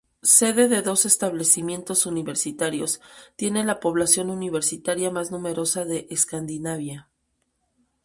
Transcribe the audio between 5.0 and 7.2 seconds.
más numerosa de Escandinavia.